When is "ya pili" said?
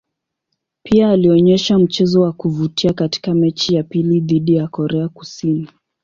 3.75-4.19